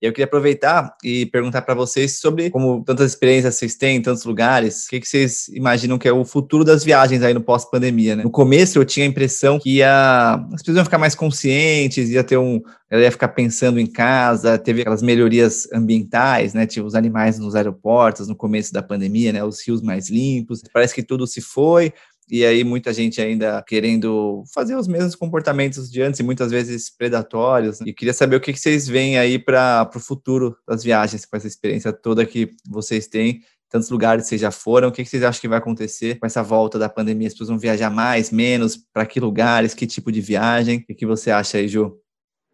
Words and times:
Eu 0.00 0.12
queria 0.12 0.26
aproveitar 0.26 0.94
e 1.02 1.26
perguntar 1.26 1.62
para 1.62 1.74
vocês 1.74 2.20
sobre 2.20 2.50
como 2.50 2.84
tantas 2.84 3.10
experiências 3.10 3.56
vocês 3.56 3.74
têm 3.74 3.96
em 3.96 4.02
tantos 4.02 4.24
lugares, 4.24 4.86
o 4.86 4.90
que, 4.90 5.00
que 5.00 5.08
vocês 5.08 5.48
imaginam 5.48 5.98
que 5.98 6.06
é 6.06 6.12
o 6.12 6.24
futuro 6.24 6.64
das 6.64 6.84
viagens 6.84 7.20
aí 7.22 7.34
no 7.34 7.40
pós-pandemia, 7.40 8.14
né? 8.14 8.22
No 8.22 8.30
começo 8.30 8.78
eu 8.78 8.84
tinha 8.84 9.04
a 9.04 9.08
impressão 9.08 9.58
que 9.58 9.76
ia, 9.76 10.34
as 10.52 10.62
pessoas 10.62 10.76
iam 10.76 10.84
ficar 10.84 10.98
mais 10.98 11.16
conscientes, 11.16 12.10
ia 12.10 12.22
ter 12.22 12.36
um, 12.36 12.60
ela 12.88 13.02
ia 13.02 13.10
ficar 13.10 13.28
pensando 13.28 13.80
em 13.80 13.86
casa, 13.86 14.56
teve 14.56 14.82
aquelas 14.82 15.02
melhorias 15.02 15.68
ambientais, 15.72 16.54
né? 16.54 16.64
Tinha 16.64 16.84
os 16.84 16.94
animais 16.94 17.38
nos 17.38 17.56
aeroportos 17.56 18.28
no 18.28 18.36
começo 18.36 18.72
da 18.72 18.82
pandemia, 18.82 19.32
né? 19.32 19.42
Os 19.42 19.66
rios 19.66 19.82
mais 19.82 20.08
limpos. 20.08 20.62
Parece 20.72 20.94
que 20.94 21.02
tudo 21.02 21.26
se 21.26 21.40
foi, 21.40 21.92
e 22.30 22.44
aí 22.44 22.64
muita 22.64 22.92
gente 22.92 23.20
ainda 23.20 23.62
querendo 23.66 24.42
fazer 24.54 24.76
os 24.76 24.86
mesmos 24.86 25.14
comportamentos 25.14 25.90
de 25.90 26.02
antes 26.02 26.20
e 26.20 26.22
muitas 26.22 26.50
vezes 26.50 26.90
predatórios. 26.90 27.80
Né? 27.80 27.88
E 27.88 27.92
queria 27.92 28.14
saber 28.14 28.36
o 28.36 28.40
que, 28.40 28.56
vocês 28.56 28.86
veem 28.86 29.18
aí 29.18 29.38
para 29.38 29.88
o 29.94 30.00
futuro 30.00 30.56
das 30.66 30.82
viagens, 30.82 31.24
com 31.24 31.36
essa 31.36 31.46
experiência 31.46 31.92
toda 31.92 32.26
que 32.26 32.50
vocês 32.68 33.06
têm 33.06 33.40
tantos 33.70 33.90
lugares 33.90 34.26
vocês 34.26 34.40
já 34.40 34.50
foram, 34.50 34.88
o 34.88 34.92
que 34.92 35.04
vocês 35.04 35.22
acham 35.22 35.40
que 35.40 35.48
vai 35.48 35.58
acontecer 35.58 36.18
com 36.18 36.26
essa 36.26 36.42
volta 36.42 36.78
da 36.78 36.88
pandemia? 36.88 37.28
As 37.28 37.34
pessoas 37.34 37.50
vão 37.50 37.58
viajar 37.58 37.90
mais, 37.90 38.30
menos? 38.30 38.76
Para 38.76 39.04
que 39.04 39.20
lugares? 39.20 39.74
Que 39.74 39.86
tipo 39.86 40.10
de 40.10 40.20
viagem? 40.20 40.84
O 40.88 40.94
que 40.94 41.04
você 41.04 41.30
acha 41.30 41.58
aí, 41.58 41.68
Ju? 41.68 42.00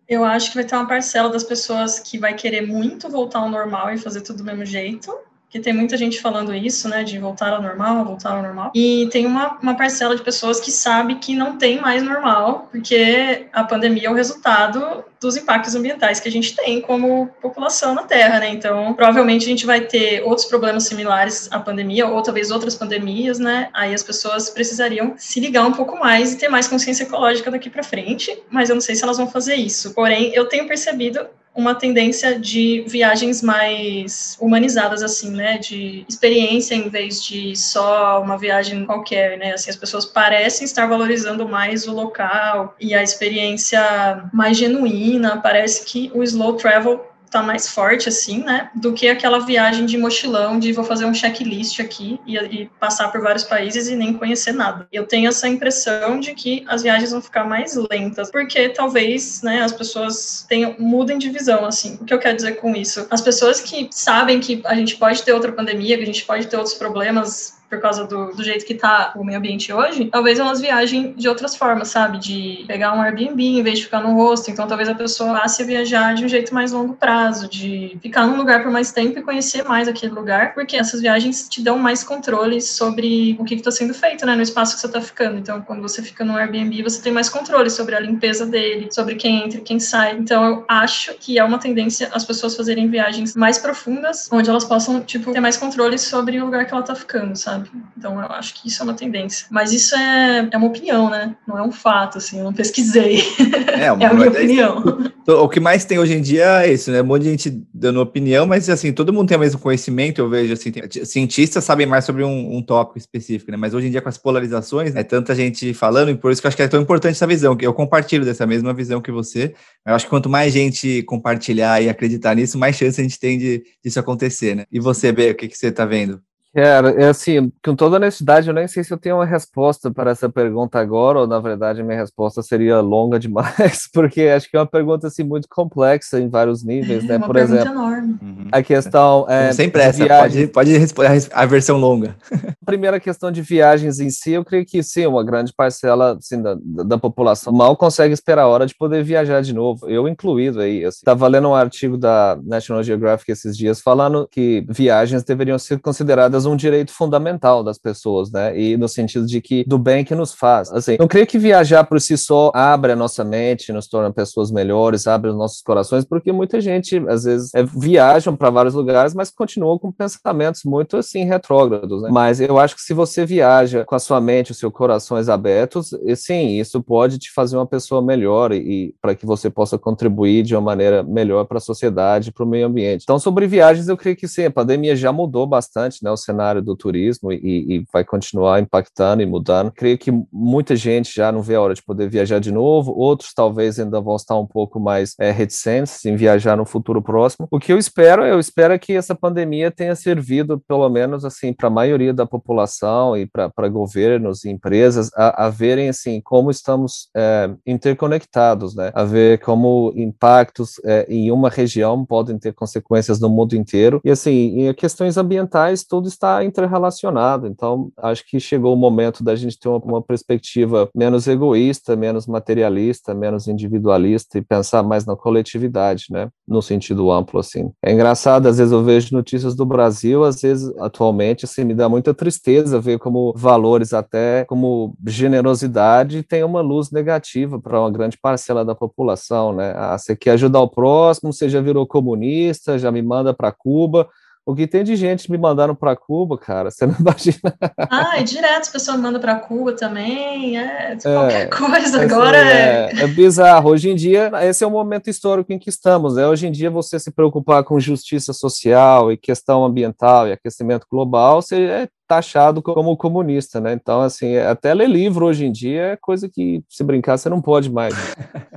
Eu 0.07 0.25
acho 0.25 0.51
que 0.51 0.57
vai 0.57 0.65
ter 0.65 0.75
uma 0.75 0.87
parcela 0.87 1.31
das 1.31 1.45
pessoas 1.45 1.99
que 1.99 2.19
vai 2.19 2.35
querer 2.35 2.67
muito 2.67 3.09
voltar 3.09 3.39
ao 3.39 3.51
normal 3.51 3.93
e 3.93 3.99
fazer 3.99 4.21
tudo 4.21 4.39
do 4.39 4.45
mesmo 4.45 4.65
jeito, 4.65 5.11
que 5.55 5.61
tem 5.61 5.73
muita 5.73 5.97
gente 5.97 6.21
falando 6.21 6.53
isso, 6.53 6.89
né, 6.89 7.05
de 7.05 7.17
voltar 7.17 7.53
ao 7.53 7.63
normal, 7.63 8.05
voltar 8.05 8.33
ao 8.33 8.43
normal. 8.43 8.73
E 8.75 9.09
tem 9.13 9.25
uma, 9.25 9.57
uma 9.63 9.77
parcela 9.77 10.17
de 10.17 10.21
pessoas 10.21 10.59
que 10.59 10.73
sabe 10.73 11.15
que 11.15 11.33
não 11.33 11.57
tem 11.57 11.81
mais 11.81 12.03
normal, 12.03 12.69
porque 12.73 13.47
a 13.53 13.63
pandemia 13.63 14.09
é 14.09 14.11
o 14.11 14.15
resultado 14.15 15.05
dos 15.21 15.37
impactos 15.37 15.77
ambientais 15.77 16.19
que 16.19 16.29
a 16.29 16.33
gente 16.33 16.57
tem 16.57 16.81
como 16.81 17.29
população 17.41 17.95
na 17.95 18.03
Terra, 18.03 18.41
né? 18.41 18.49
Então, 18.49 18.95
provavelmente 18.95 19.45
a 19.45 19.49
gente 19.49 19.65
vai 19.65 19.83
ter 19.83 20.25
outros 20.25 20.49
problemas 20.49 20.89
similares 20.89 21.49
à 21.53 21.61
pandemia, 21.61 22.09
ou 22.09 22.21
talvez 22.21 22.51
outras 22.51 22.75
pandemias, 22.75 23.39
né? 23.39 23.69
Aí 23.73 23.95
as 23.95 24.03
pessoas 24.03 24.51
precisariam 24.51 25.15
se 25.17 25.39
ligar 25.39 25.65
um 25.65 25.73
pouco 25.73 25.97
mais 25.97 26.33
e 26.33 26.37
ter 26.37 26.49
mais 26.49 26.67
consciência 26.67 27.05
ecológica 27.05 27.49
daqui 27.49 27.71
para 27.71 27.85
frente, 27.85 28.43
mas 28.51 28.71
eu 28.71 28.75
não 28.75 28.83
sei 28.83 28.97
se 28.97 29.05
elas 29.05 29.19
vão 29.19 29.29
fazer 29.29 29.55
isso. 29.55 29.95
Porém, 29.95 30.35
eu 30.35 30.49
tenho 30.49 30.67
percebido 30.67 31.25
uma 31.55 31.75
tendência 31.75 32.39
de 32.39 32.85
viagens 32.87 33.41
mais 33.41 34.37
humanizadas, 34.41 35.03
assim, 35.03 35.31
né, 35.31 35.59
de 35.59 36.05
experiência 36.09 36.75
em 36.75 36.89
vez 36.89 37.23
de 37.23 37.55
só 37.57 38.21
uma 38.21 38.37
viagem 38.37 38.85
qualquer, 38.85 39.39
né, 39.39 39.53
assim, 39.53 39.71
as 39.71 39.77
pessoas 39.77 40.05
parecem 40.05 40.65
estar 40.65 40.87
valorizando 40.87 41.49
mais 41.49 41.87
o 41.87 41.93
local 41.93 42.75
e 42.81 42.95
a 42.95 43.03
experiência 43.03 44.29
mais 44.33 44.57
genuína, 44.57 45.41
parece 45.41 45.85
que 45.85 46.11
o 46.15 46.23
slow 46.23 46.55
travel 46.55 47.14
tá 47.35 47.43
mais 47.43 47.69
forte, 47.69 48.09
assim, 48.09 48.43
né, 48.43 48.71
do 48.75 48.93
que 48.93 49.09
aquela 49.09 49.41
viagem 49.41 49.87
de 49.87 49.99
mochilão, 49.99 50.59
de 50.59 50.73
vou 50.73 50.85
fazer 50.85 51.05
um 51.05 51.15
checklist 51.15 51.81
aqui 51.81 52.21
e, 52.27 52.37
e, 52.37 52.71
passar 52.79 53.11
por 53.11 53.21
vários 53.21 53.45
países 53.45 53.89
e 53.89 53.97
nem 53.97 54.13
conhecer 54.13 54.53
nada. 54.53 54.87
Eu 54.93 55.07
tenho 55.07 55.29
essa 55.29 55.49
impressão 55.49 56.21
de 56.21 56.35
que 56.35 56.65
as 56.69 56.83
viagens 56.83 57.11
vão 57.11 57.21
ficar 57.21 57.45
mais 57.45 57.77
lentas, 57.91 58.31
porque 58.31 58.69
talvez, 58.69 59.43
né, 59.43 59.63
as 59.63 59.73
pessoas 59.73 60.47
tenham, 60.49 60.77
mudem 60.79 61.19
de 61.19 61.29
visão, 61.29 61.65
assim. 61.65 61.99
O 62.01 62.05
que 62.05 62.15
eu 62.15 62.19
quero 62.19 62.37
dizer 62.37 62.53
com 62.53 62.75
isso? 62.75 63.07
As 63.11 63.21
pessoas 63.21 63.61
que 63.61 63.89
sabem 63.91 64.41
que 64.41 64.63
a 64.65 64.75
gente 64.75 64.97
pode 64.97 65.23
ter 65.23 65.33
outra 65.33 65.53
pandemia, 65.53 65.97
que 65.97 66.03
a 66.03 66.07
gente 66.07 66.25
pode 66.25 66.47
ter 66.47 66.57
outros 66.57 66.75
problemas 66.75 67.55
por 67.69 67.81
causa 67.81 68.05
do, 68.05 68.33
do 68.33 68.43
jeito 68.43 68.65
que 68.65 68.75
tá 68.75 69.13
o 69.17 69.25
meio 69.25 69.39
ambiente 69.39 69.73
hoje, 69.73 70.07
talvez 70.07 70.39
elas 70.39 70.61
viajem 70.61 71.13
de 71.13 71.29
outras 71.29 71.57
formas, 71.57 71.89
sabe? 71.89 72.19
De 72.19 72.65
pegar 72.67 72.95
um 72.95 73.01
Airbnb 73.01 73.43
em 73.43 73.63
vez 73.63 73.79
de 73.79 73.85
ficar 73.85 74.01
no 74.01 74.15
rosto. 74.15 74.51
Então, 74.51 74.67
talvez 74.67 74.89
a 74.89 74.95
pessoa 74.95 75.41
passe 75.41 75.63
a 75.63 75.67
viajar 75.67 76.15
de 76.15 76.25
um 76.25 76.29
jeito 76.29 76.55
mais 76.55 76.73
longo 76.73 76.95
prazo, 76.95 77.49
de 77.49 77.99
ficar 78.01 78.27
num 78.27 78.37
lugar 78.37 78.63
por 78.63 78.71
mais 78.71 78.93
tempo 78.93 79.19
e 79.19 79.23
conhecer 79.23 79.65
mais 79.65 79.89
aquele 79.89 80.13
lugar, 80.13 80.55
porque 80.55 80.77
essas 80.77 81.01
viagens 81.01 81.49
te 81.49 81.63
dão 81.63 81.79
mais 81.79 82.05
controle 82.05 82.61
sobre 82.61 83.37
o 83.39 83.45
que 83.45 83.55
está 83.55 83.71
sendo 83.71 83.95
feito, 83.95 84.25
né? 84.27 84.35
No 84.35 84.43
espaço 84.43 84.75
que 84.75 84.81
você 84.81 84.87
está 84.87 85.01
ficando. 85.01 85.39
Então, 85.39 85.61
quando 85.63 85.83
você 85.83 86.03
fica 86.03 86.25
no 86.25 86.37
Airbnb, 86.37 86.83
você 86.83 87.03
tem 87.03 87.13
mais 87.13 87.29
controle 87.29 87.71
sobre 87.71 87.95
a 87.95 88.01
limpeza 88.01 88.47
dele, 88.47 88.89
sobre 88.91 89.15
quem 89.17 89.45
entra 89.45 89.59
e 89.59 89.63
quem 89.63 89.81
sai. 89.81 90.17
Então, 90.17 90.45
eu 90.45 90.65
acho 90.69 91.15
que 91.15 91.39
é 91.39 91.45
uma 91.45 91.59
tendência 91.59 92.09
as 92.13 92.25
pessoas 92.25 92.57
fazerem 92.57 92.89
viagens 92.89 93.35
mais 93.35 93.59
profundas, 93.59 94.29
onde 94.31 94.49
elas 94.51 94.65
possam, 94.65 95.01
tipo, 95.01 95.33
ter 95.33 95.41
mais 95.41 95.57
controle 95.57 95.99
sobre 95.99 96.41
o 96.41 96.45
lugar 96.45 96.67
que 96.67 96.73
ela 96.73 96.83
está 96.83 96.95
ficando, 96.95 97.37
sabe? 97.37 97.54
Então 97.97 98.21
eu 98.21 98.33
acho 98.33 98.55
que 98.55 98.69
isso 98.69 98.83
é 98.83 98.85
uma 98.85 98.95
tendência. 98.95 99.47
Mas 99.51 99.73
isso 99.73 99.95
é, 99.95 100.49
é 100.51 100.57
uma 100.57 100.67
opinião, 100.67 101.11
né? 101.11 101.37
Não 101.47 101.59
é 101.59 101.63
um 101.63 101.73
fato, 101.73 102.19
assim, 102.19 102.39
eu 102.39 102.45
não 102.45 102.53
pesquisei. 102.53 103.23
É, 103.75 103.87
é 103.87 103.89
a 103.89 104.15
minha 104.15 104.29
opinião. 104.29 104.83
O 105.27 105.49
que 105.49 105.59
mais 105.59 105.85
tem 105.85 105.99
hoje 105.99 106.15
em 106.15 106.21
dia 106.21 106.63
é 106.63 106.73
isso, 106.73 106.91
né? 106.93 107.03
Um 107.03 107.07
monte 107.07 107.23
de 107.23 107.31
gente 107.31 107.67
dando 107.73 108.01
opinião, 108.01 108.47
mas 108.47 108.69
assim, 108.69 108.93
todo 108.93 109.13
mundo 109.13 109.29
tem 109.29 109.37
o 109.37 109.41
mesmo 109.41 109.59
conhecimento, 109.59 110.21
eu 110.21 110.29
vejo 110.29 110.53
assim, 110.53 110.71
tem, 110.71 110.83
cientistas 111.05 111.65
sabem 111.65 111.87
mais 111.87 112.05
sobre 112.05 112.23
um, 112.23 112.57
um, 112.57 112.63
tópico 112.63 112.99
específico, 112.99 113.51
né? 113.51 113.57
Mas 113.57 113.75
hoje 113.75 113.89
em 113.89 113.91
dia, 113.91 114.01
com 114.01 114.09
as 114.09 114.19
polarizações, 114.19 114.95
é 114.95 115.03
tanta 115.03 115.35
gente 115.35 115.75
falando, 115.75 116.11
e 116.11 116.15
por 116.15 116.31
isso 116.31 116.41
que 116.41 116.47
eu 116.47 116.49
acho 116.49 116.57
que 116.57 116.63
é 116.63 116.69
tão 116.69 116.81
importante 116.81 117.13
essa 117.13 117.27
visão, 117.27 117.57
que 117.57 117.67
eu 117.67 117.73
compartilho 117.75 118.25
dessa 118.25 118.47
mesma 118.47 118.73
visão 118.73 119.01
que 119.01 119.11
você. 119.11 119.55
Eu 119.87 119.95
acho 119.95 120.05
que 120.07 120.11
quanto 120.11 120.29
mais 120.29 120.53
gente 120.53 121.03
compartilhar 121.03 121.83
e 121.83 121.89
acreditar 121.89 122.35
nisso, 122.35 122.59
mais 122.59 122.77
chance 122.77 123.01
a 123.01 123.05
gente 123.05 123.19
tem 123.19 123.39
de 123.39 123.65
disso 123.83 123.99
acontecer, 123.99 124.55
né? 124.55 124.65
E 124.71 124.79
você, 124.79 125.11
B, 125.11 125.31
o 125.31 125.35
que, 125.35 125.49
que 125.49 125.57
você 125.57 125.69
está 125.69 125.85
vendo? 125.85 126.21
Cara, 126.55 126.91
é 126.91 127.09
assim, 127.09 127.53
com 127.65 127.75
toda 127.75 127.97
honestidade, 127.97 128.47
eu 128.47 128.55
nem 128.55 128.69
sei 128.69 128.85
se 128.85 128.95
eu 128.95 128.97
tenho 128.97 129.17
uma 129.17 129.27
resposta 129.27 129.91
para 129.91 130.13
essa 130.13 130.29
pergunta 130.29 130.79
agora, 130.79 131.19
ou 131.19 131.27
na 131.27 131.41
verdade 131.41 131.83
minha 131.83 131.99
resposta 131.99 132.43
seria 132.43 132.81
longa 132.81 133.19
demais, 133.19 133.89
porque 133.93 134.23
acho 134.23 134.49
que 134.49 134.57
é 134.57 134.61
uma 134.61 134.67
pergunta 134.67 135.09
assim 135.09 135.25
muito 135.25 135.49
complexa 135.49 136.21
em 136.21 136.29
vários 136.29 136.63
níveis, 136.63 137.03
né? 137.05 137.17
Uma 137.17 137.27
Por 137.27 137.37
exemplo, 137.37 137.73
enorme. 137.73 138.19
A 138.55 138.63
questão 138.63 139.27
é 139.29 139.53
sem 139.53 139.69
pressa, 139.69 140.07
pode, 140.07 140.47
pode 140.47 140.79
responder 140.79 141.29
a 141.33 141.45
versão 141.45 141.77
longa. 141.77 142.15
A 142.63 142.65
primeira 142.65 142.99
questão 142.99 143.31
de 143.31 143.43
viagens 143.43 144.01
em 144.01 144.09
si, 144.09 144.33
eu 144.33 144.45
creio 144.45 144.65
que 144.65 144.83
sim, 144.83 145.05
uma 145.07 145.23
grande 145.23 145.53
parcela 145.53 146.17
assim, 146.17 146.41
da, 146.41 146.57
da 146.59 146.97
população 146.97 147.53
mal 147.53 147.77
consegue 147.77 148.15
esperar 148.15 148.43
a 148.45 148.49
hora 148.49 148.65
de 148.65 148.75
poder 148.75 149.05
viajar 149.05 149.43
de 149.43 149.53
novo. 149.53 149.87
Eu 149.87 150.09
incluído 150.09 150.61
aí, 150.61 150.83
estava 150.83 151.27
assim. 151.27 151.33
lendo 151.33 151.49
um 151.49 151.55
artigo 151.55 151.99
da 151.99 152.39
National 152.43 152.83
Geographic 152.83 153.31
esses 153.31 153.55
dias 153.55 153.81
falando 153.81 154.27
que 154.31 154.65
viagens 154.69 155.23
deveriam 155.25 155.59
ser 155.59 155.79
consideradas 155.79 156.47
um 156.47 156.57
direito 156.57 156.93
fundamental 156.93 157.63
das 157.63 157.77
pessoas, 157.77 158.33
né? 158.33 158.59
E 158.59 158.79
no 158.79 158.89
sentido 158.89 159.27
de 159.27 159.43
que 159.43 159.65
do 159.67 159.77
bem 159.77 160.05
que 160.05 160.15
nos 160.15 160.33
faz. 160.33 160.73
Assim, 160.73 160.97
não 160.99 161.09
creio 161.09 161.27
que 161.27 161.39
viajar 161.39 161.85
por 161.85 162.01
si 162.01 162.17
só 162.17 162.51
abre 162.55 162.93
a 162.93 162.97
nossa 162.97 163.25
mente, 163.25 163.73
nos 163.73 163.89
torna 163.89 164.11
pessoas 164.11 164.51
melhores, 164.51 165.07
abre 165.07 165.29
os 165.29 165.37
nossos 165.37 165.61
corações, 165.61 166.05
porque 166.05 166.33
muita 166.33 166.61
gente 166.61 166.97
às 167.09 167.25
vezes 167.25 167.55
é, 167.55 167.63
viajam 167.63 168.35
para 168.45 168.51
vários 168.51 168.75
lugares, 168.75 169.15
mas 169.15 169.31
continuam 169.31 169.79
com 169.79 169.91
pensamentos 169.91 170.65
muito 170.65 170.99
assim 170.99 171.25
retrógrados, 171.25 172.03
né? 172.03 172.11
Mas 172.13 172.43
eu 172.43 172.59
acho 172.59 172.75
que 172.75 172.83
se 172.83 172.93
você 172.93 173.25
viaja 173.25 173.87
com 173.87 173.95
a 173.95 173.99
sua 173.99 174.21
mente, 174.21 174.53
os 174.53 174.59
seus 174.59 174.71
corações 174.71 175.31
abertos, 175.31 175.95
e, 176.05 176.15
sim, 176.15 176.59
isso 176.59 176.83
pode 176.83 177.19
te 177.19 177.33
fazer 177.33 177.57
uma 177.57 177.67
pessoa 177.67 178.03
melhor 178.03 178.53
e, 178.53 178.59
e 178.59 178.95
para 179.01 179.15
que 179.15 179.25
você 179.25 179.49
possa 179.49 179.79
contribuir 179.79 180.43
de 180.43 180.55
uma 180.55 180.61
maneira 180.61 181.03
melhor 181.03 181.47
para 181.47 181.57
a 181.57 181.61
sociedade, 181.61 182.33
para 182.33 182.45
o 182.45 182.47
meio 182.47 182.67
ambiente. 182.67 183.05
Então, 183.05 183.19
sobre 183.19 183.47
viagens, 183.47 183.89
eu 183.89 183.97
creio 183.97 184.15
que 184.15 184.29
sim, 184.29 184.45
a 184.45 184.51
pandemia 184.51 184.95
já 184.95 185.11
mudou 185.11 185.47
bastante, 185.47 186.05
né? 186.05 186.11
O 186.11 186.17
cenário 186.17 186.61
do 186.61 186.77
turismo 186.77 187.33
e, 187.33 187.39
e, 187.77 187.85
vai 187.91 188.05
continuar 188.05 188.61
impactando 188.61 189.23
e 189.23 189.27
mudando. 189.27 189.73
Creio 189.73 189.97
que 189.97 190.13
muita 190.31 190.77
gente 190.77 191.15
já 191.15 191.33
não 191.33 191.41
vê 191.41 191.55
a 191.55 191.63
hora 191.63 191.75
de 191.75 191.83
poder 191.83 192.11
viajar 192.11 192.41
de 192.41 192.53
novo, 192.53 192.93
outros 192.93 193.33
talvez 193.33 193.81
ainda 193.81 194.03
vão 194.03 194.17
estar 194.17 194.37
um 194.37 194.47
pouco 194.47 194.79
mais 194.79 195.15
é, 195.19 195.31
reticentes 195.31 196.05
em 196.05 196.15
viajar 196.15 196.59
no 196.59 196.67
futuro 196.67 197.01
próximo. 197.01 197.49
O 197.51 197.59
que 197.59 197.73
eu 197.73 197.79
espero, 197.79 198.23
eu 198.25 198.39
espero 198.39 198.79
que 198.79 198.93
essa 198.93 199.15
pandemia 199.15 199.71
tenha 199.71 199.95
servido, 199.95 200.59
pelo 200.67 200.89
menos 200.89 201.25
assim, 201.25 201.53
para 201.53 201.69
a 201.69 201.71
maioria 201.71 202.13
da 202.13 202.27
população 202.27 203.17
e 203.17 203.27
para 203.27 203.69
governos 203.69 204.45
e 204.45 204.51
empresas 204.51 205.11
a, 205.15 205.47
a, 205.47 205.51
verem 205.51 205.89
assim 205.89 206.21
como 206.21 206.51
estamos 206.51 207.09
é, 207.17 207.51
interconectados, 207.67 208.75
né? 208.75 208.91
A 208.95 209.05
ver 209.05 209.41
como 209.41 209.93
impactos 209.97 210.81
é, 210.85 211.07
em 211.09 211.31
uma 211.31 211.49
região 211.49 212.05
podem 212.05 212.39
ter 212.39 212.53
consequências 212.53 213.21
no 213.21 213.29
mundo 213.29 213.55
inteiro. 213.55 214.01
E 214.05 214.11
assim, 214.11 214.67
em 214.69 214.75
questões 214.75 215.17
ambientais, 215.17 215.85
tudo 215.85 216.09
está 216.09 216.45
interrelacionado. 216.45 217.47
Então, 217.47 217.91
acho 217.99 218.25
que 218.27 218.39
chegou 218.41 218.75
o 218.75 218.77
momento 218.77 219.23
da 219.23 219.35
gente 219.37 219.59
ter 219.59 219.69
uma, 219.69 219.79
uma, 219.79 220.03
perspectiva 220.03 220.89
menos 220.95 221.27
egoísta, 221.27 221.97
menos 221.97 222.27
materialista, 222.27 223.15
menos 223.15 223.49
individualista 223.49 224.39
e 224.39 224.43
pensar 224.43 224.83
mais 224.83 225.07
na 225.07 225.17
coletividade, 225.17 226.07
né? 226.11 226.29
No 226.47 226.61
sentido 226.61 227.11
amplo, 227.11 227.41
assim. 227.41 227.71
É 227.83 227.93
engraçado, 227.93 228.14
às 228.49 228.59
vezes 228.59 228.73
eu 228.73 228.83
vejo 228.83 229.15
notícias 229.15 229.55
do 229.55 229.65
Brasil, 229.67 230.25
às 230.25 230.41
vezes, 230.41 230.73
atualmente, 230.79 231.45
assim, 231.45 231.65
me 231.65 231.75
dá 231.75 231.89
muita 231.89 232.15
tristeza 232.15 232.81
ver 232.81 232.99
como 232.99 233.33
valores 233.37 233.93
até 233.93 234.45
como 234.45 234.95
generosidade 235.07 236.23
tem 236.23 236.43
uma 236.45 236.61
luz 236.61 236.91
negativa 236.91 237.61
para 237.61 237.81
uma 237.81 237.91
grande 237.91 238.17
parcela 238.19 238.65
da 238.65 238.75
população, 238.75 239.53
né? 239.53 239.73
Ah, 239.77 239.99
você 239.99 240.17
quer 240.17 240.33
ajudar 240.33 240.61
o 240.61 240.69
próximo, 240.69 241.33
você 241.33 241.49
já 241.49 241.61
virou 241.61 241.87
comunista, 241.87 242.79
já 242.79 242.91
me 242.91 243.03
manda 243.03 243.35
para 243.35 243.53
Cuba, 243.53 244.09
O 244.47 244.55
que 244.55 244.67
tem 244.67 244.85
de 244.85 244.95
gente 244.95 245.31
me 245.31 245.39
mandando 245.39 245.75
para 245.75 245.97
Cuba, 245.97 246.37
cara, 246.37 246.71
você 246.71 246.85
não 246.85 246.95
imagina. 247.01 247.55
Ah, 247.79 248.21
e 248.21 248.25
direto 248.25 248.63
as 248.63 248.69
pessoas 248.69 249.01
mandam 249.01 249.21
para 249.21 249.37
Cuba 249.37 249.73
também, 249.73 250.59
é, 250.59 250.97
qualquer 251.03 251.43
é, 251.43 251.47
coisa 251.47 251.97
assim, 251.97 252.15
agora 252.15 252.37
é... 252.37 252.91
é... 252.93 253.01
é... 253.01 253.07
bizarro. 253.07 253.71
Hoje 253.71 253.91
em 253.91 253.95
dia, 253.95 254.31
esse 254.43 254.63
é 254.63 254.67
o 254.67 254.71
momento 254.71 255.09
histórico 255.09 255.51
em 255.53 255.59
que 255.59 255.71
estamos, 255.71 256.17
né? 256.17 256.27
Hoje 256.27 256.47
em 256.47 256.53
dia, 256.53 256.71
você 256.71 257.01
se 257.01 257.11
preocupar 257.11 257.65
com 257.65 257.81
justiça 257.81 258.35
social 258.35 259.11
e 259.11 259.17
questão 259.17 259.65
ambiental 259.65 260.29
e 260.29 260.33
aquecimento 260.33 260.87
global, 260.91 261.41
você 261.41 261.63
é 261.63 261.89
taxado 262.07 262.61
como 262.61 262.97
comunista, 262.99 263.61
né? 263.61 263.73
Então, 263.73 264.03
assim, 264.03 264.37
até 264.37 264.75
ler 264.75 264.91
livro 264.91 265.25
hoje 265.25 265.47
em 265.47 265.53
dia 265.53 265.83
é 265.83 265.97
coisa 265.97 266.29
que, 266.29 266.63
se 266.69 266.85
brincar, 266.85 267.17
você 267.17 267.31
não 267.31 267.41
pode 267.41 267.73
mais. 267.73 267.95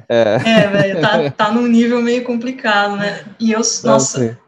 É, 0.10 0.36
é 0.46 0.68
velho, 0.68 1.02
tá, 1.02 1.32
tá 1.32 1.52
num 1.52 1.66
nível 1.66 2.02
meio 2.02 2.26
complicado, 2.26 2.98
né? 2.98 3.24
E 3.40 3.54
eu, 3.54 3.60
nossa... 3.60 3.94
Assim, 3.96 4.26
é, 4.26 4.47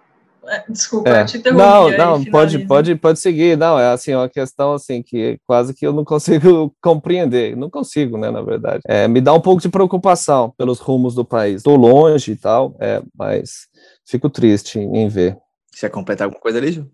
desculpa, 0.69 1.09
é. 1.09 1.21
eu 1.21 1.25
te 1.25 1.37
interrompi. 1.37 1.97
Não, 1.97 2.17
não, 2.17 2.25
pode, 2.25 2.59
pode, 2.59 2.95
pode 2.95 3.19
seguir. 3.19 3.57
Não, 3.57 3.79
é 3.79 3.91
assim, 3.91 4.13
uma 4.13 4.29
questão 4.29 4.73
assim 4.73 5.01
que 5.01 5.39
quase 5.45 5.73
que 5.73 5.85
eu 5.85 5.93
não 5.93 6.03
consigo 6.05 6.73
compreender. 6.81 7.55
Não 7.55 7.69
consigo, 7.69 8.17
né, 8.17 8.31
na 8.31 8.41
verdade. 8.41 8.81
É, 8.87 9.07
me 9.07 9.21
dá 9.21 9.33
um 9.33 9.41
pouco 9.41 9.61
de 9.61 9.69
preocupação 9.69 10.53
pelos 10.57 10.79
rumos 10.79 11.15
do 11.15 11.25
país. 11.25 11.57
Estou 11.57 11.75
longe 11.75 12.31
e 12.31 12.35
tal, 12.35 12.75
é, 12.79 13.01
mas 13.17 13.67
fico 14.05 14.29
triste 14.29 14.79
em 14.79 15.07
ver. 15.07 15.37
Você 15.71 15.87
quer 15.87 15.93
completar 15.93 16.25
alguma 16.25 16.41
coisa 16.41 16.57
ali, 16.57 16.71
Ju? 16.71 16.89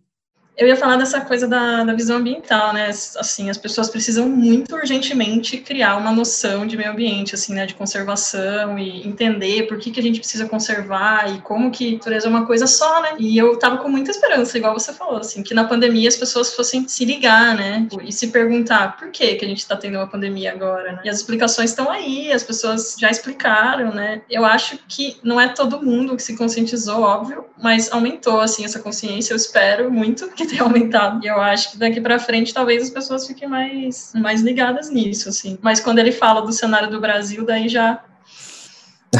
Eu 0.57 0.68
ia 0.68 0.75
falar 0.78 0.96
dessa 0.96 1.19
coisa 1.22 1.48
da, 1.48 1.84
da, 1.84 1.94
visão 1.94 2.18
ambiental, 2.18 2.74
né? 2.74 2.88
Assim, 2.88 3.50
as 3.50 3.57
pessoas 3.57 3.90
precisam 3.90 4.30
muito 4.30 4.74
urgentemente 4.74 5.57
criar 5.57 5.98
uma 5.98 6.12
noção 6.13 6.66
de 6.66 6.78
meio 6.78 6.92
ambiente, 6.92 7.36
assim, 7.36 7.54
né? 7.54 7.66
De 7.66 7.75
conservação 7.75 8.80
e 8.80 9.06
entender 9.06 9.68
por 9.68 9.78
que, 9.78 9.92
que 9.92 10.00
a 10.00 10.04
gente 10.04 10.19
precisa 10.19 10.48
conservar 10.48 11.36
e 11.36 11.42
como 11.42 11.72
que 11.72 11.96
natureza 11.96 12.28
é 12.28 12.30
uma 12.30 12.46
coisa 12.46 12.68
só, 12.68 13.02
né? 13.02 13.16
E 13.19 13.38
eu 13.38 13.57
tava 13.57 13.78
com 13.78 13.90
muita 13.90 14.12
esperança, 14.12 14.57
igual 14.57 14.74
você 14.74 14.94
falou, 14.94 15.18
assim, 15.18 15.44
que 15.44 15.54
na 15.54 15.66
pandemia 15.66 16.07
as 16.07 16.16
pessoas 16.16 16.54
fossem 16.54 16.88
se 16.88 17.04
ligar, 17.04 17.54
né? 17.56 17.88
E 18.04 18.13
se 18.13 18.28
perguntar 18.28 18.98
por 18.98 19.10
que 19.10 19.36
que 19.36 19.44
a 19.44 19.48
gente 19.48 19.68
tá 19.68 19.75
tendo 19.75 19.98
uma 19.98 20.07
pandemia 20.07 20.54
agora, 20.54 20.94
né? 20.94 21.02
E 21.04 21.10
as 21.10 21.18
explicações 21.18 21.72
estão 21.72 21.92
aí, 21.92 22.31
as 22.31 22.44
pessoas 22.44 22.96
já 22.98 23.10
explicaram, 23.10 23.94
né? 23.94 24.22
Eu 24.30 24.46
acho 24.46 24.80
que 24.88 25.18
não 25.22 25.40
é 25.40 25.50
todo 25.50 25.81
mundo 25.84 26.16
que 26.16 26.24
se 26.24 26.38
conscientizou, 26.38 27.02
óbvio, 27.02 27.46
mas 27.62 27.92
aumentou, 27.92 28.40
assim, 28.40 28.63
essa 28.63 28.80
consciência, 28.80 29.34
eu 29.34 29.38
espero 29.38 29.92
muito 29.92 30.30
que 30.30 30.44
que 30.45 30.47
ter 30.56 30.62
aumentado. 30.62 31.24
E 31.24 31.27
eu 31.27 31.39
acho 31.39 31.71
que 31.71 31.77
daqui 31.77 32.00
para 32.00 32.19
frente 32.19 32.53
talvez 32.53 32.83
as 32.83 32.89
pessoas 32.89 33.25
fiquem 33.25 33.47
mais, 33.47 34.12
mais 34.15 34.42
ligadas 34.42 34.89
nisso, 34.89 35.30
assim. 35.30 35.57
Mas 35.62 35.80
quando 35.80 36.00
ele 36.00 36.12
fala 36.12 36.42
do 36.42 36.51
cenário 36.51 36.89
do 36.89 37.01
Brasil, 37.01 37.45
daí 37.45 37.68
já 37.68 38.03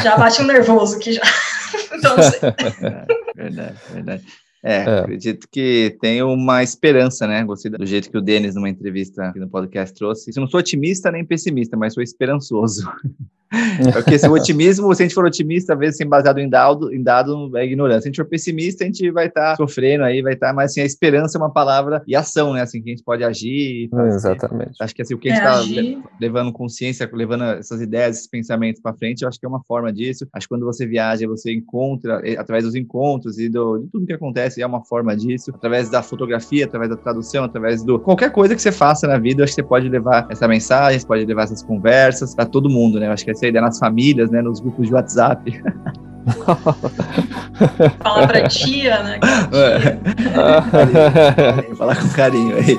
já 0.02 0.16
bate 0.16 0.42
um 0.42 0.46
nervoso 0.46 0.96
aqui 0.96 1.12
já. 1.12 1.22
então. 1.92 2.16
É, 3.38 3.42
verdade, 3.42 3.76
verdade. 3.92 4.24
É, 4.66 4.78
é, 4.78 4.98
acredito 4.98 5.46
que 5.48 5.96
tem 6.00 6.20
uma 6.24 6.60
esperança, 6.60 7.24
né? 7.24 7.44
Gostei 7.44 7.70
do 7.70 7.86
jeito 7.86 8.10
que 8.10 8.18
o 8.18 8.20
Denis, 8.20 8.56
numa 8.56 8.68
entrevista 8.68 9.28
aqui 9.28 9.38
no 9.38 9.48
podcast, 9.48 9.94
trouxe. 9.94 10.32
Eu 10.34 10.40
não 10.40 10.48
sou 10.48 10.58
otimista 10.58 11.12
nem 11.12 11.24
pessimista, 11.24 11.76
mas 11.76 11.94
sou 11.94 12.02
esperançoso. 12.02 12.84
Porque 13.92 14.18
se 14.18 14.28
o 14.28 14.32
otimismo, 14.32 14.92
se 14.94 15.02
a 15.02 15.06
gente 15.06 15.14
for 15.14 15.24
otimista, 15.24 15.74
às 15.74 15.78
vezes 15.78 15.96
sem 15.96 16.06
baseado 16.06 16.38
em 16.38 16.48
dado, 16.48 16.92
em 16.92 17.02
dado 17.02 17.56
é 17.56 17.64
ignorância. 17.64 18.02
Se 18.02 18.08
a 18.08 18.10
gente 18.10 18.16
for 18.16 18.28
pessimista, 18.28 18.82
a 18.82 18.86
gente 18.86 19.08
vai 19.10 19.28
estar 19.28 19.50
tá 19.50 19.56
sofrendo 19.56 20.04
aí, 20.04 20.20
vai 20.20 20.34
estar, 20.34 20.48
tá, 20.48 20.52
mas 20.52 20.72
assim, 20.72 20.80
a 20.80 20.84
esperança 20.84 21.38
é 21.38 21.40
uma 21.40 21.52
palavra 21.52 22.02
e 22.06 22.16
ação, 22.16 22.52
né? 22.52 22.62
Assim, 22.62 22.82
que 22.82 22.90
a 22.90 22.92
gente 22.92 23.04
pode 23.04 23.22
agir. 23.22 23.88
Exatamente. 24.06 24.72
Acho 24.80 24.94
que 24.94 25.02
assim, 25.02 25.14
o 25.14 25.18
que 25.18 25.30
a 25.30 25.34
gente 25.34 25.44
está 25.44 25.80
é, 25.80 25.96
levando 26.20 26.52
consciência, 26.52 27.08
levando 27.12 27.44
essas 27.44 27.80
ideias, 27.80 28.16
esses 28.16 28.28
pensamentos 28.28 28.82
para 28.82 28.96
frente, 28.96 29.22
eu 29.22 29.28
acho 29.28 29.38
que 29.38 29.46
é 29.46 29.48
uma 29.48 29.62
forma 29.62 29.92
disso. 29.92 30.26
Acho 30.32 30.46
que 30.48 30.54
quando 30.54 30.66
você 30.66 30.84
viaja, 30.86 31.26
você 31.28 31.52
encontra, 31.52 32.20
através 32.38 32.64
dos 32.64 32.74
encontros 32.74 33.38
e 33.38 33.48
do, 33.48 33.78
de 33.78 33.88
tudo 33.88 34.06
que 34.06 34.12
acontece, 34.12 34.55
é 34.62 34.66
uma 34.66 34.84
forma 34.84 35.16
disso. 35.16 35.52
Através 35.54 35.90
da 35.90 36.02
fotografia, 36.02 36.64
através 36.64 36.90
da 36.90 36.96
tradução, 36.96 37.44
através 37.44 37.82
do. 37.82 37.98
Qualquer 37.98 38.30
coisa 38.30 38.54
que 38.54 38.62
você 38.62 38.72
faça 38.72 39.06
na 39.06 39.18
vida, 39.18 39.44
acho 39.44 39.54
que 39.54 39.62
você 39.62 39.66
pode 39.66 39.88
levar 39.88 40.26
essa 40.30 40.46
mensagem, 40.46 40.98
você 40.98 41.06
pode 41.06 41.24
levar 41.24 41.44
essas 41.44 41.62
conversas 41.62 42.34
para 42.34 42.46
todo 42.46 42.68
mundo, 42.68 43.00
né? 43.00 43.06
Eu 43.08 43.12
acho 43.12 43.24
que 43.24 43.30
essa 43.30 43.46
ideia 43.46 43.62
nas 43.64 43.78
famílias, 43.78 44.30
né, 44.30 44.42
nos 44.42 44.60
grupos 44.60 44.86
de 44.86 44.94
WhatsApp. 44.94 45.62
Falar 48.02 48.26
pra 48.26 48.48
tia, 48.48 49.02
né? 49.02 49.20
É. 49.52 49.96
Falar 51.76 51.96
com 51.96 52.08
carinho 52.08 52.56
aí. 52.56 52.78